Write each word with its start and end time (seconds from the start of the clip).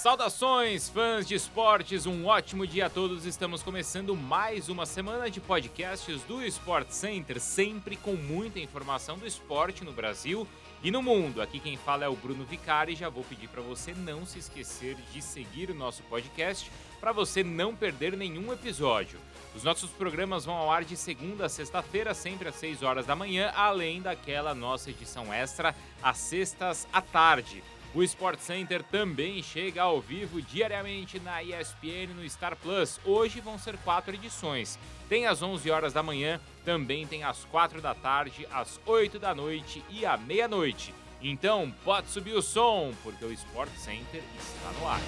Saudações, 0.00 0.88
fãs 0.88 1.28
de 1.28 1.34
esportes, 1.34 2.06
um 2.06 2.24
ótimo 2.24 2.66
dia 2.66 2.86
a 2.86 2.88
todos. 2.88 3.26
Estamos 3.26 3.62
começando 3.62 4.16
mais 4.16 4.70
uma 4.70 4.86
semana 4.86 5.30
de 5.30 5.42
podcasts 5.42 6.22
do 6.22 6.42
Sport 6.42 6.88
Center, 6.88 7.38
sempre 7.38 7.96
com 7.96 8.14
muita 8.14 8.58
informação 8.58 9.18
do 9.18 9.26
esporte 9.26 9.84
no 9.84 9.92
Brasil 9.92 10.48
e 10.82 10.90
no 10.90 11.02
mundo. 11.02 11.42
Aqui 11.42 11.60
quem 11.60 11.76
fala 11.76 12.06
é 12.06 12.08
o 12.08 12.16
Bruno 12.16 12.46
Vicari 12.46 12.94
e 12.94 12.96
já 12.96 13.10
vou 13.10 13.22
pedir 13.24 13.48
para 13.48 13.60
você 13.60 13.92
não 13.92 14.24
se 14.24 14.38
esquecer 14.38 14.96
de 15.12 15.20
seguir 15.20 15.70
o 15.70 15.74
nosso 15.74 16.02
podcast 16.04 16.72
para 16.98 17.12
você 17.12 17.44
não 17.44 17.76
perder 17.76 18.16
nenhum 18.16 18.54
episódio. 18.54 19.18
Os 19.54 19.64
nossos 19.64 19.90
programas 19.90 20.46
vão 20.46 20.54
ao 20.54 20.72
ar 20.72 20.82
de 20.82 20.96
segunda 20.96 21.44
a 21.44 21.48
sexta-feira, 21.50 22.14
sempre 22.14 22.48
às 22.48 22.54
6 22.54 22.82
horas 22.82 23.04
da 23.04 23.14
manhã, 23.14 23.52
além 23.54 24.00
daquela 24.00 24.54
nossa 24.54 24.88
edição 24.88 25.30
extra 25.30 25.76
às 26.02 26.16
sextas 26.16 26.88
à 26.90 27.02
tarde. 27.02 27.62
O 27.92 28.04
Sport 28.04 28.38
Center 28.38 28.84
também 28.84 29.42
chega 29.42 29.82
ao 29.82 30.00
vivo 30.00 30.40
diariamente 30.40 31.18
na 31.18 31.42
ESPN 31.42 32.14
no 32.14 32.28
Star 32.30 32.54
Plus. 32.54 33.00
Hoje 33.04 33.40
vão 33.40 33.58
ser 33.58 33.76
quatro 33.78 34.14
edições. 34.14 34.78
Tem 35.08 35.26
às 35.26 35.42
11 35.42 35.68
horas 35.72 35.92
da 35.92 36.00
manhã, 36.00 36.40
também 36.64 37.04
tem 37.04 37.24
às 37.24 37.44
4 37.46 37.80
da 37.82 37.92
tarde, 37.92 38.46
às 38.52 38.80
8 38.86 39.18
da 39.18 39.34
noite 39.34 39.84
e 39.90 40.06
à 40.06 40.16
meia-noite. 40.16 40.94
Então, 41.20 41.74
pode 41.84 42.08
subir 42.08 42.34
o 42.34 42.40
som, 42.40 42.94
porque 43.02 43.24
o 43.24 43.32
Sport 43.32 43.70
Center 43.76 44.22
está 44.38 44.70
no 44.78 44.88
ar. 44.88 45.00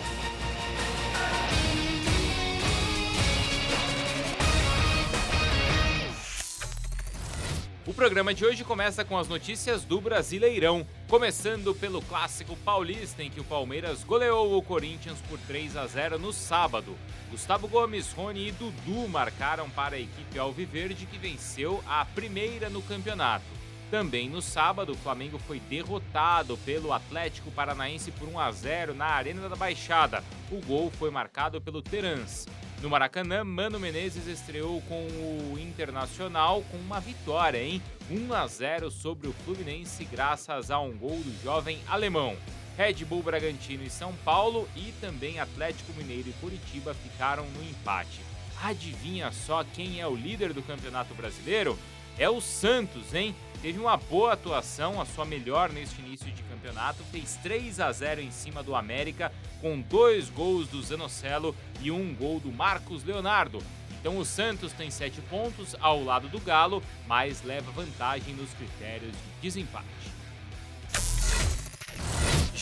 O 7.84 7.92
programa 7.92 8.32
de 8.32 8.44
hoje 8.44 8.62
começa 8.62 9.04
com 9.04 9.18
as 9.18 9.26
notícias 9.26 9.84
do 9.84 10.00
Brasileirão, 10.00 10.86
começando 11.08 11.74
pelo 11.74 12.00
clássico 12.00 12.56
paulista 12.58 13.24
em 13.24 13.28
que 13.30 13.40
o 13.40 13.44
Palmeiras 13.44 14.04
goleou 14.04 14.56
o 14.56 14.62
Corinthians 14.62 15.18
por 15.28 15.36
3 15.48 15.76
a 15.76 15.84
0 15.88 16.16
no 16.16 16.32
sábado. 16.32 16.96
Gustavo 17.28 17.66
Gomes, 17.66 18.12
Rony 18.12 18.48
e 18.48 18.52
Dudu 18.52 19.08
marcaram 19.08 19.68
para 19.68 19.96
a 19.96 20.00
equipe 20.00 20.38
alviverde 20.38 21.06
que 21.06 21.18
venceu 21.18 21.82
a 21.84 22.04
primeira 22.04 22.70
no 22.70 22.82
campeonato. 22.82 23.46
Também 23.90 24.30
no 24.30 24.40
sábado, 24.40 24.92
o 24.92 24.96
Flamengo 24.96 25.40
foi 25.40 25.58
derrotado 25.58 26.56
pelo 26.58 26.92
Atlético 26.92 27.50
Paranaense 27.50 28.12
por 28.12 28.28
1 28.28 28.38
a 28.38 28.52
0 28.52 28.94
na 28.94 29.06
Arena 29.06 29.48
da 29.48 29.56
Baixada. 29.56 30.22
O 30.52 30.64
gol 30.64 30.88
foi 30.92 31.10
marcado 31.10 31.60
pelo 31.60 31.82
Terans. 31.82 32.46
No 32.82 32.90
Maracanã, 32.90 33.44
Mano 33.44 33.78
Menezes 33.78 34.26
estreou 34.26 34.82
com 34.88 35.06
o 35.06 35.56
Internacional 35.56 36.64
com 36.68 36.76
uma 36.78 36.98
vitória, 36.98 37.62
hein? 37.62 37.80
1 38.10 38.34
a 38.34 38.44
0 38.44 38.90
sobre 38.90 39.28
o 39.28 39.32
Fluminense, 39.32 40.04
graças 40.04 40.68
a 40.68 40.80
um 40.80 40.90
gol 40.98 41.20
do 41.20 41.44
jovem 41.44 41.78
alemão. 41.86 42.36
Red 42.76 43.04
Bull 43.04 43.22
Bragantino 43.22 43.84
e 43.84 43.88
São 43.88 44.12
Paulo 44.24 44.68
e 44.74 44.92
também 45.00 45.38
Atlético 45.38 45.92
Mineiro 45.92 46.30
e 46.30 46.32
Curitiba 46.40 46.92
ficaram 46.92 47.46
no 47.50 47.62
empate. 47.62 48.20
Adivinha 48.60 49.30
só 49.30 49.62
quem 49.62 50.00
é 50.00 50.06
o 50.08 50.16
líder 50.16 50.52
do 50.52 50.60
Campeonato 50.60 51.14
Brasileiro? 51.14 51.78
É 52.18 52.28
o 52.28 52.40
Santos, 52.40 53.14
hein? 53.14 53.34
Teve 53.62 53.78
uma 53.78 53.96
boa 53.96 54.32
atuação, 54.32 55.00
a 55.00 55.06
sua 55.06 55.24
melhor 55.24 55.70
neste 55.70 56.00
início 56.00 56.30
de 56.32 56.42
campeonato, 56.42 57.04
fez 57.04 57.38
3 57.42 57.78
a 57.78 57.92
0 57.92 58.20
em 58.20 58.30
cima 58.30 58.62
do 58.62 58.74
América, 58.74 59.32
com 59.60 59.80
dois 59.80 60.28
gols 60.28 60.66
do 60.68 60.82
Zanocelo 60.82 61.54
e 61.80 61.90
um 61.90 62.12
gol 62.14 62.40
do 62.40 62.50
Marcos 62.50 63.04
Leonardo. 63.04 63.62
Então 64.00 64.18
o 64.18 64.24
Santos 64.24 64.72
tem 64.72 64.90
7 64.90 65.20
pontos 65.22 65.76
ao 65.80 66.02
lado 66.02 66.28
do 66.28 66.40
Galo, 66.40 66.82
mas 67.06 67.42
leva 67.44 67.70
vantagem 67.70 68.34
nos 68.34 68.52
critérios 68.54 69.12
de 69.12 69.40
desempate. 69.40 69.86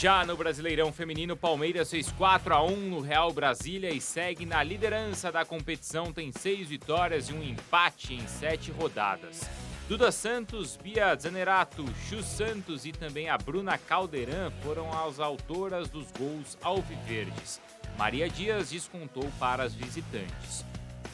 Já 0.00 0.24
no 0.24 0.34
Brasileirão 0.34 0.90
Feminino, 0.90 1.36
Palmeiras 1.36 1.90
fez 1.90 2.10
4 2.12 2.54
a 2.54 2.64
1 2.64 2.74
no 2.88 3.00
Real 3.02 3.30
Brasília 3.34 3.90
e 3.90 4.00
segue 4.00 4.46
na 4.46 4.62
liderança 4.62 5.30
da 5.30 5.44
competição, 5.44 6.10
tem 6.10 6.32
6 6.32 6.70
vitórias 6.70 7.28
e 7.28 7.34
um 7.34 7.42
empate 7.42 8.14
em 8.14 8.26
7 8.26 8.70
rodadas. 8.70 9.42
Duda 9.90 10.10
Santos, 10.10 10.74
Bia 10.74 11.14
Zanerato, 11.14 11.84
Chu 12.08 12.22
Santos 12.22 12.86
e 12.86 12.92
também 12.92 13.28
a 13.28 13.36
Bruna 13.36 13.76
Caldeirão 13.76 14.50
foram 14.62 14.90
as 15.06 15.20
autoras 15.20 15.90
dos 15.90 16.10
gols 16.12 16.56
alviverdes. 16.62 17.60
Maria 17.98 18.26
Dias 18.26 18.70
descontou 18.70 19.30
para 19.38 19.64
as 19.64 19.74
visitantes. 19.74 20.64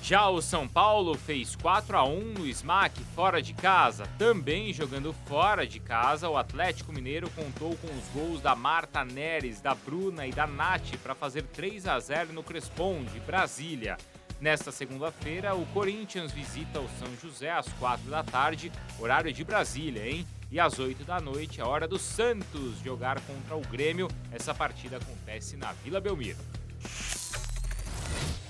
Já 0.07 0.29
o 0.29 0.41
São 0.41 0.69
Paulo 0.69 1.19
fez 1.19 1.57
4 1.57 1.97
a 1.99 2.05
1 2.05 2.35
no 2.35 2.47
SMAC 2.47 2.97
fora 3.17 3.43
de 3.43 3.53
casa. 3.53 4.07
Também 4.17 4.73
jogando 4.73 5.13
fora 5.27 5.67
de 5.67 5.81
casa, 5.81 6.29
o 6.29 6.37
Atlético 6.37 6.93
Mineiro 6.93 7.29
contou 7.31 7.77
com 7.79 7.89
os 7.89 8.09
gols 8.15 8.41
da 8.41 8.55
Marta 8.55 9.05
Neres, 9.05 9.61
da 9.61 9.75
Bruna 9.75 10.25
e 10.25 10.31
da 10.31 10.47
Nath 10.47 10.97
para 11.03 11.13
fazer 11.13 11.43
3 11.43 11.89
a 11.89 11.99
0 11.99 12.33
no 12.33 12.45
Crespon 12.45 13.03
de 13.03 13.19
Brasília. 13.19 13.97
Nesta 14.41 14.71
segunda-feira, 14.71 15.57
o 15.57 15.67
Corinthians 15.75 16.31
visita 16.31 16.79
o 16.79 16.89
São 17.01 17.09
José 17.21 17.51
às 17.51 17.67
4 17.73 18.09
da 18.09 18.23
tarde, 18.23 18.71
horário 19.01 19.33
de 19.33 19.43
Brasília, 19.43 20.09
hein? 20.09 20.25
E 20.53 20.61
às 20.61 20.79
8 20.79 21.03
da 21.03 21.21
noite, 21.21 21.61
a 21.61 21.67
hora 21.67 21.89
do 21.89 21.99
Santos 21.99 22.79
jogar 22.85 23.21
contra 23.23 23.57
o 23.57 23.61
Grêmio. 23.63 24.07
Essa 24.31 24.55
partida 24.55 24.99
acontece 24.99 25.57
na 25.57 25.73
Vila 25.73 26.01
Belmiro. 26.01 26.39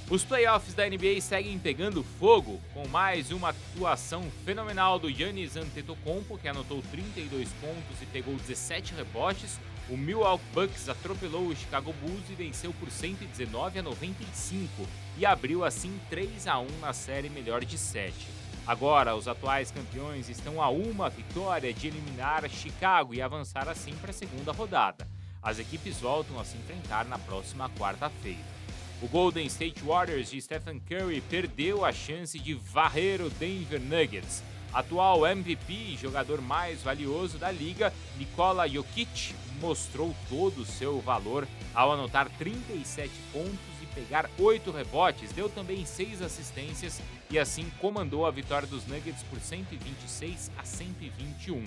Os 0.08 0.22
playoffs 0.22 0.72
da 0.72 0.88
NBA 0.88 1.20
seguem 1.20 1.58
pegando 1.58 2.04
fogo, 2.04 2.60
com 2.72 2.86
mais 2.86 3.32
uma 3.32 3.48
atuação 3.48 4.22
fenomenal 4.44 5.00
do 5.00 5.10
Giannis 5.10 5.56
Antetokounmpo, 5.56 6.38
que 6.38 6.46
anotou 6.46 6.80
32 6.92 7.48
pontos 7.54 8.00
e 8.00 8.06
pegou 8.06 8.36
17 8.36 8.94
rebotes. 8.94 9.58
O 9.90 9.96
Milwaukee 9.96 10.44
Bucks 10.54 10.88
atropelou 10.88 11.48
o 11.48 11.56
Chicago 11.56 11.92
Bulls 11.94 12.22
e 12.30 12.34
venceu 12.34 12.72
por 12.74 12.88
119 12.88 13.80
a 13.80 13.82
95 13.82 14.86
e 15.18 15.26
abriu 15.26 15.64
assim 15.64 15.98
3 16.08 16.46
a 16.46 16.60
1 16.60 16.66
na 16.80 16.92
série 16.92 17.28
melhor 17.28 17.64
de 17.64 17.76
7. 17.76 18.14
Agora, 18.64 19.16
os 19.16 19.26
atuais 19.26 19.72
campeões 19.72 20.28
estão 20.28 20.62
a 20.62 20.68
uma 20.70 21.10
vitória 21.10 21.74
de 21.74 21.88
eliminar 21.88 22.48
Chicago 22.48 23.12
e 23.12 23.20
avançar 23.20 23.68
assim 23.68 23.94
para 23.96 24.10
a 24.10 24.14
segunda 24.14 24.52
rodada. 24.52 25.08
As 25.42 25.58
equipes 25.58 25.98
voltam 25.98 26.38
a 26.38 26.44
se 26.44 26.56
enfrentar 26.56 27.06
na 27.06 27.18
próxima 27.18 27.68
quarta-feira. 27.70 28.55
O 29.02 29.08
Golden 29.08 29.46
State 29.46 29.82
Warriors 29.84 30.30
de 30.30 30.40
Stephen 30.40 30.80
Curry 30.80 31.20
perdeu 31.20 31.84
a 31.84 31.92
chance 31.92 32.38
de 32.38 32.54
varrer 32.54 33.20
o 33.20 33.28
Denver 33.28 33.78
Nuggets. 33.78 34.42
Atual 34.72 35.26
MVP 35.26 35.72
e 35.72 35.96
jogador 35.96 36.40
mais 36.40 36.82
valioso 36.82 37.36
da 37.36 37.50
liga, 37.50 37.92
Nikola 38.16 38.66
Jokic, 38.66 39.34
mostrou 39.60 40.14
todo 40.30 40.62
o 40.62 40.66
seu 40.66 40.98
valor 41.00 41.46
ao 41.74 41.92
anotar 41.92 42.30
37 42.38 43.10
pontos 43.32 43.58
e 43.82 43.86
pegar 43.94 44.30
8 44.38 44.70
rebotes, 44.70 45.30
deu 45.32 45.50
também 45.50 45.84
6 45.84 46.22
assistências 46.22 47.00
e 47.30 47.38
assim 47.38 47.70
comandou 47.78 48.24
a 48.24 48.30
vitória 48.30 48.66
dos 48.66 48.86
Nuggets 48.86 49.22
por 49.24 49.38
126 49.40 50.50
a 50.56 50.64
121. 50.64 51.62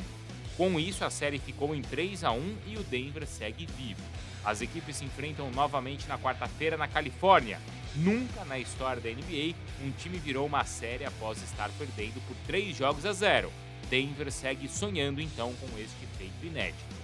Com 0.60 0.78
isso, 0.78 1.06
a 1.06 1.10
série 1.10 1.40
ficou 1.40 1.74
em 1.74 1.82
3 1.82 2.22
a 2.26 2.34
1 2.34 2.58
e 2.68 2.76
o 2.76 2.84
Denver 2.84 3.26
segue 3.26 3.66
vivo. 3.78 4.02
As 4.44 4.60
equipes 4.60 4.98
se 4.98 5.06
enfrentam 5.06 5.50
novamente 5.52 6.06
na 6.06 6.20
quarta-feira 6.20 6.76
na 6.76 6.86
Califórnia. 6.86 7.62
Nunca 7.96 8.44
na 8.44 8.60
história 8.60 9.02
da 9.02 9.10
NBA 9.10 9.56
um 9.82 9.90
time 9.92 10.20
virou 10.20 10.46
uma 10.46 10.66
série 10.66 11.06
após 11.06 11.42
estar 11.42 11.70
perdendo 11.78 12.20
por 12.28 12.36
3 12.46 12.76
jogos 12.76 13.06
a 13.06 13.14
0. 13.14 13.50
Denver 13.90 14.30
segue 14.30 14.68
sonhando 14.68 15.22
então 15.22 15.54
com 15.62 15.80
este 15.80 16.06
feito 16.18 16.46
inédito. 16.46 16.99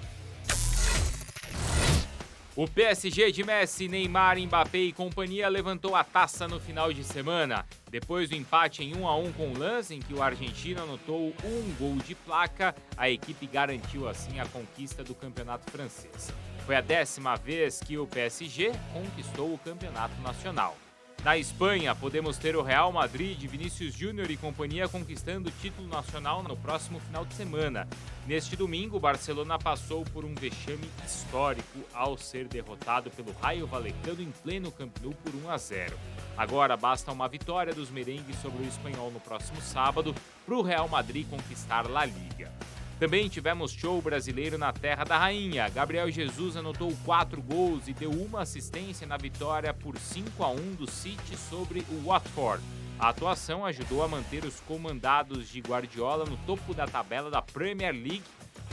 O 2.57 2.69
PSG 2.69 3.33
de 3.33 3.43
Messi, 3.43 3.89
Neymar, 3.89 4.39
Mbappé 4.39 4.77
e 4.77 4.93
companhia 4.93 5.49
levantou 5.49 5.93
a 5.93 6.05
taça 6.05 6.47
no 6.47 6.57
final 6.57 6.93
de 6.93 7.03
semana. 7.03 7.65
Depois 7.91 8.29
do 8.29 8.35
empate 8.37 8.81
em 8.81 8.95
1 8.95 9.05
a 9.05 9.17
1 9.17 9.33
com 9.33 9.49
o 9.49 9.57
Lance, 9.57 9.93
em 9.93 9.99
que 9.99 10.13
o 10.13 10.23
argentino 10.23 10.83
anotou 10.83 11.33
um 11.43 11.75
gol 11.77 11.97
de 11.97 12.15
placa, 12.15 12.73
a 12.95 13.09
equipe 13.09 13.45
garantiu 13.45 14.07
assim 14.07 14.39
a 14.39 14.45
conquista 14.45 15.03
do 15.03 15.13
campeonato 15.13 15.69
francês. 15.69 16.31
Foi 16.65 16.77
a 16.77 16.81
décima 16.81 17.35
vez 17.35 17.81
que 17.81 17.97
o 17.97 18.07
PSG 18.07 18.71
conquistou 18.93 19.53
o 19.53 19.57
campeonato 19.57 20.15
nacional. 20.21 20.77
Na 21.25 21.39
Espanha, 21.39 21.95
podemos 21.95 22.37
ter 22.37 22.55
o 22.55 22.61
Real 22.61 22.91
Madrid, 22.91 23.39
Vinícius 23.49 23.95
Júnior 23.95 24.29
e 24.29 24.37
companhia 24.37 24.87
conquistando 24.87 25.49
o 25.49 25.51
título 25.53 25.87
nacional 25.87 26.43
no 26.43 26.55
próximo 26.55 26.99
final 26.99 27.25
de 27.25 27.33
semana. 27.33 27.87
Neste 28.27 28.55
domingo, 28.55 28.97
o 28.97 28.99
Barcelona 28.99 29.57
passou 29.57 30.05
por 30.05 30.23
um 30.23 30.35
vexame 30.35 30.87
histórico 31.03 31.79
ao 31.95 32.15
ser 32.15 32.47
derrotado 32.47 33.09
pelo 33.09 33.33
Raio 33.41 33.65
Vallecano 33.65 34.21
em 34.21 34.29
pleno 34.43 34.71
Camp 34.71 34.95
Nou 35.01 35.15
por 35.15 35.33
1 35.33 35.49
a 35.49 35.57
0. 35.57 35.97
Agora 36.37 36.77
basta 36.77 37.11
uma 37.11 37.27
vitória 37.27 37.73
dos 37.73 37.89
merengues 37.89 38.39
sobre 38.39 38.63
o 38.63 38.67
espanhol 38.67 39.09
no 39.09 39.19
próximo 39.19 39.59
sábado 39.63 40.13
para 40.45 40.55
o 40.55 40.61
Real 40.61 40.87
Madrid 40.87 41.27
conquistar 41.27 41.89
La 41.89 42.05
Liga. 42.05 42.51
Também 42.97 43.27
tivemos 43.27 43.71
show 43.71 44.01
brasileiro 44.01 44.57
na 44.57 44.71
Terra 44.71 45.03
da 45.03 45.17
Rainha. 45.17 45.67
Gabriel 45.67 46.09
Jesus 46.09 46.55
anotou 46.55 46.95
quatro 47.03 47.41
gols 47.41 47.89
e 47.89 47.93
deu 47.93 48.09
uma 48.09 48.41
assistência 48.41 49.05
na 49.05 49.17
vitória 49.17 49.73
por 49.73 49.97
5 49.97 50.41
a 50.41 50.49
1 50.49 50.75
do 50.75 50.89
City 50.89 51.35
sobre 51.35 51.85
o 51.89 52.05
Watford. 52.05 52.63
A 52.97 53.09
atuação 53.09 53.65
ajudou 53.65 54.01
a 54.01 54.07
manter 54.07 54.45
os 54.45 54.61
comandados 54.61 55.49
de 55.49 55.59
Guardiola 55.59 56.23
no 56.23 56.37
topo 56.45 56.73
da 56.73 56.87
tabela 56.87 57.29
da 57.29 57.41
Premier 57.41 57.93
League 57.93 58.23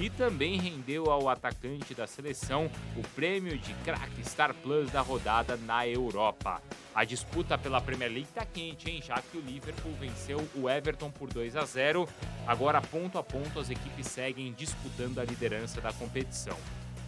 e 0.03 0.11
também 0.11 0.59
rendeu 0.59 1.09
ao 1.09 1.29
atacante 1.29 1.95
da 1.95 2.09
seleção 2.09 2.69
o 2.97 3.03
prêmio 3.15 3.57
de 3.57 3.73
craque 3.85 4.29
Star 4.29 4.53
Plus 4.53 4.91
da 4.91 5.01
rodada 5.01 5.57
na 5.59 5.87
Europa. 5.87 6.61
A 6.93 7.05
disputa 7.05 7.57
pela 7.57 7.81
Premier 7.81 8.11
League 8.11 8.29
está 8.29 8.45
quente, 8.45 8.91
hein? 8.91 9.01
Já 9.01 9.23
que 9.23 9.39
o 9.39 9.41
Liverpool 9.41 9.93
venceu 10.01 10.45
o 10.57 10.69
Everton 10.69 11.09
por 11.09 11.33
2 11.33 11.55
a 11.55 11.65
0. 11.65 12.09
Agora, 12.49 12.83
ponto 12.83 13.17
a 13.17 13.23
ponto, 13.23 13.61
as 13.61 13.71
equipes 13.71 14.09
seguem 14.09 14.53
disputando 14.53 15.21
a 15.21 15.25
liderança 15.25 15.81
da 15.81 15.93
competição. 15.93 16.57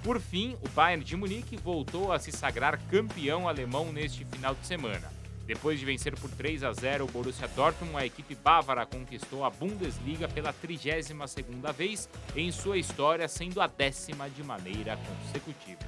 Por 0.04 0.20
fim, 0.20 0.56
o 0.62 0.68
Bayern 0.68 1.04
de 1.04 1.16
Munique 1.16 1.56
voltou 1.56 2.12
a 2.12 2.20
se 2.20 2.30
sagrar 2.30 2.78
campeão 2.88 3.48
alemão 3.48 3.92
neste 3.92 4.24
final 4.24 4.54
de 4.54 4.64
semana. 4.64 5.23
Depois 5.46 5.78
de 5.78 5.84
vencer 5.84 6.18
por 6.18 6.30
3 6.30 6.64
a 6.64 6.72
0 6.72 7.04
o 7.04 7.08
Borussia 7.08 7.46
Dortmund, 7.48 7.96
a 7.96 8.06
equipe 8.06 8.34
bávara 8.34 8.86
conquistou 8.86 9.44
a 9.44 9.50
Bundesliga 9.50 10.26
pela 10.26 10.54
32ª 10.54 11.72
vez 11.72 12.08
em 12.34 12.50
sua 12.50 12.78
história, 12.78 13.28
sendo 13.28 13.60
a 13.60 13.66
décima 13.66 14.28
de 14.30 14.42
maneira 14.42 14.96
consecutiva. 14.96 15.80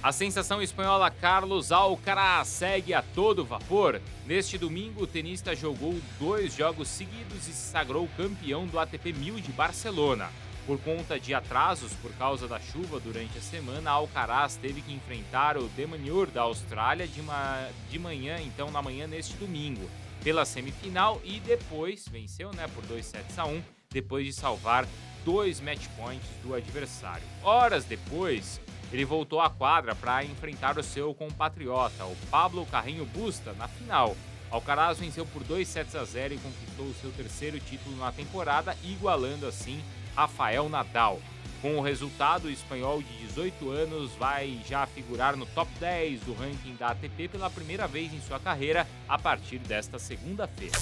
A 0.00 0.12
sensação 0.12 0.62
espanhola 0.62 1.10
Carlos 1.10 1.72
Alcaraz 1.72 2.46
segue 2.46 2.94
a 2.94 3.02
todo 3.02 3.44
vapor. 3.44 4.00
Neste 4.26 4.56
domingo, 4.56 5.02
o 5.02 5.06
tenista 5.06 5.56
jogou 5.56 5.98
dois 6.20 6.54
jogos 6.54 6.86
seguidos 6.88 7.48
e 7.48 7.52
se 7.52 7.70
sagrou 7.70 8.08
campeão 8.16 8.66
do 8.66 8.78
ATP 8.78 9.12
1000 9.12 9.40
de 9.40 9.50
Barcelona. 9.50 10.30
Por 10.68 10.78
conta 10.80 11.18
de 11.18 11.32
atrasos 11.32 11.94
por 11.94 12.12
causa 12.16 12.46
da 12.46 12.60
chuva 12.60 13.00
durante 13.00 13.38
a 13.38 13.40
semana, 13.40 13.90
Alcaraz 13.90 14.56
teve 14.56 14.82
que 14.82 14.92
enfrentar 14.92 15.56
o 15.56 15.66
Demaniur 15.68 16.26
da 16.26 16.42
Austrália 16.42 17.08
de, 17.08 17.22
ma 17.22 17.70
de 17.88 17.98
manhã, 17.98 18.36
então 18.42 18.70
na 18.70 18.82
manhã 18.82 19.06
neste 19.06 19.32
domingo, 19.36 19.88
pela 20.22 20.44
semifinal 20.44 21.22
e 21.24 21.40
depois 21.40 22.06
venceu, 22.06 22.52
né, 22.52 22.68
por 22.74 22.84
2 22.84 23.06
sets 23.06 23.38
a 23.38 23.46
1, 23.46 23.62
depois 23.88 24.26
de 24.26 24.32
salvar 24.34 24.86
dois 25.24 25.58
match 25.58 25.86
points 25.96 26.28
do 26.42 26.54
adversário. 26.54 27.24
Horas 27.42 27.86
depois, 27.86 28.60
ele 28.92 29.06
voltou 29.06 29.40
à 29.40 29.48
quadra 29.48 29.94
para 29.94 30.22
enfrentar 30.22 30.78
o 30.78 30.82
seu 30.82 31.14
compatriota, 31.14 32.04
o 32.04 32.16
Pablo 32.30 32.66
Carrinho 32.66 33.06
Busta, 33.06 33.54
na 33.54 33.68
final. 33.68 34.14
Alcaraz 34.50 34.98
venceu 34.98 35.24
por 35.24 35.42
2 35.44 35.66
sets 35.66 35.94
a 35.94 36.04
0 36.04 36.34
e 36.34 36.38
conquistou 36.38 36.84
o 36.84 36.94
seu 37.00 37.10
terceiro 37.12 37.58
título 37.58 37.96
na 37.96 38.12
temporada, 38.12 38.76
igualando 38.84 39.46
assim 39.46 39.82
Rafael 40.18 40.68
Nadal. 40.68 41.20
Com 41.62 41.78
o 41.78 41.80
resultado, 41.80 42.46
o 42.46 42.50
espanhol 42.50 43.00
de 43.00 43.26
18 43.28 43.70
anos 43.70 44.10
vai 44.18 44.60
já 44.68 44.84
figurar 44.84 45.36
no 45.36 45.46
top 45.46 45.70
10 45.78 46.22
do 46.22 46.34
ranking 46.34 46.74
da 46.74 46.88
ATP 46.88 47.28
pela 47.28 47.48
primeira 47.48 47.86
vez 47.86 48.12
em 48.12 48.20
sua 48.20 48.40
carreira 48.40 48.84
a 49.08 49.16
partir 49.16 49.58
desta 49.60 49.96
segunda-feira. 49.96 50.76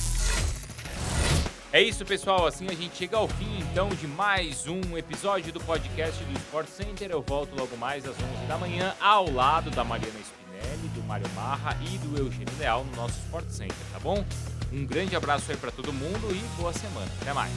É 1.70 1.82
isso, 1.82 2.02
pessoal. 2.06 2.46
Assim 2.46 2.66
a 2.70 2.74
gente 2.74 2.96
chega 2.96 3.18
ao 3.18 3.28
fim, 3.28 3.58
então, 3.58 3.90
de 3.90 4.06
mais 4.06 4.66
um 4.66 4.96
episódio 4.96 5.52
do 5.52 5.60
podcast 5.60 6.24
do 6.24 6.38
Sport 6.38 6.68
Center. 6.68 7.10
Eu 7.10 7.20
volto 7.20 7.54
logo 7.58 7.76
mais 7.76 8.06
às 8.06 8.16
11 8.16 8.46
da 8.48 8.56
manhã, 8.56 8.94
ao 8.98 9.30
lado 9.30 9.70
da 9.70 9.84
Mariana 9.84 10.18
Spinelli, 10.18 10.88
do 10.94 11.02
Mário 11.02 11.28
Marra 11.34 11.76
e 11.82 11.98
do 11.98 12.18
Eugênio 12.18 12.54
Leal 12.58 12.84
no 12.84 12.96
nosso 12.96 13.18
Sport 13.18 13.48
Center, 13.50 13.76
tá 13.92 13.98
bom? 13.98 14.24
Um 14.72 14.86
grande 14.86 15.14
abraço 15.14 15.50
aí 15.50 15.56
para 15.58 15.70
todo 15.70 15.92
mundo 15.92 16.34
e 16.34 16.40
boa 16.58 16.72
semana. 16.72 17.10
Até 17.20 17.34
mais. 17.34 17.52